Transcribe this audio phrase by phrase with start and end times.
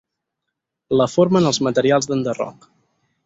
[1.01, 2.69] La formen els materials d'enderroc.